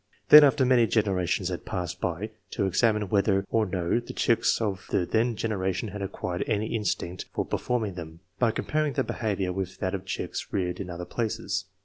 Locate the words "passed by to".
1.63-2.65